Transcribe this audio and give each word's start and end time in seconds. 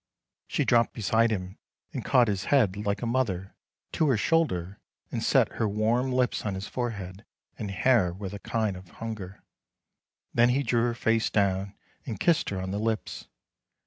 She 0.47 0.65
dropped 0.65 0.93
beside 0.93 1.29
him 1.29 1.59
and 1.93 2.03
caught 2.03 2.27
his 2.27 2.45
head, 2.45 2.75
like 2.75 3.03
a 3.03 3.05
mother, 3.05 3.53
to 3.91 4.07
her 4.07 4.17
shoulder, 4.17 4.79
and 5.11 5.21
set 5.21 5.49
her 5.57 5.69
warm 5.69 6.11
lips 6.11 6.43
on 6.43 6.55
his 6.55 6.67
forehead 6.67 7.23
and 7.59 7.69
hair 7.69 8.11
with 8.11 8.33
a 8.33 8.39
kind 8.39 8.75
of 8.75 8.87
hunger; 8.97 9.35
and 9.35 9.43
then 10.33 10.49
he 10.49 10.63
drew 10.63 10.81
her 10.85 10.95
face 10.95 11.29
down 11.29 11.75
and 12.03 12.19
kissed 12.19 12.49
her 12.49 12.59
on 12.59 12.71
the 12.71 12.79
lips. 12.79 13.27